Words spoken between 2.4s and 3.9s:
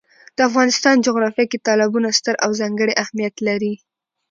او ځانګړی اهمیت لري.